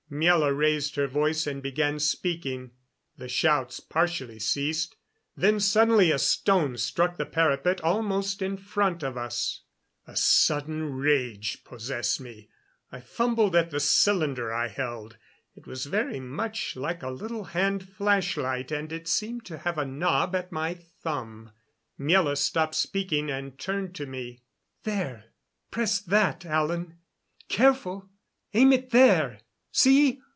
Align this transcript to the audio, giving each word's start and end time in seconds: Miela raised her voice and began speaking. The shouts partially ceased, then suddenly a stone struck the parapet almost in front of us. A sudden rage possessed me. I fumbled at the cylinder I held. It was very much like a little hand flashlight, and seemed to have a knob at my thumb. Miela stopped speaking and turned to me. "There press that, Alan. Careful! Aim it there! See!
Miela 0.13 0.53
raised 0.53 0.97
her 0.97 1.07
voice 1.07 1.47
and 1.47 1.63
began 1.63 1.97
speaking. 1.97 2.71
The 3.17 3.29
shouts 3.29 3.79
partially 3.79 4.39
ceased, 4.39 4.97
then 5.37 5.61
suddenly 5.61 6.11
a 6.11 6.19
stone 6.19 6.75
struck 6.75 7.15
the 7.15 7.25
parapet 7.25 7.79
almost 7.79 8.41
in 8.41 8.57
front 8.57 9.03
of 9.03 9.15
us. 9.15 9.61
A 10.05 10.17
sudden 10.17 10.91
rage 10.95 11.63
possessed 11.63 12.19
me. 12.19 12.49
I 12.91 12.99
fumbled 12.99 13.55
at 13.55 13.71
the 13.71 13.79
cylinder 13.79 14.51
I 14.51 14.67
held. 14.67 15.15
It 15.55 15.65
was 15.65 15.85
very 15.85 16.19
much 16.19 16.75
like 16.75 17.01
a 17.03 17.09
little 17.09 17.45
hand 17.45 17.87
flashlight, 17.87 18.69
and 18.69 19.07
seemed 19.07 19.45
to 19.45 19.59
have 19.59 19.77
a 19.77 19.85
knob 19.85 20.35
at 20.35 20.51
my 20.51 20.73
thumb. 20.73 21.51
Miela 21.97 22.35
stopped 22.37 22.75
speaking 22.75 23.31
and 23.31 23.57
turned 23.57 23.95
to 23.95 24.05
me. 24.05 24.41
"There 24.83 25.27
press 25.71 26.01
that, 26.01 26.45
Alan. 26.45 26.97
Careful! 27.47 28.09
Aim 28.53 28.73
it 28.73 28.89
there! 28.89 29.39
See! 29.73 30.19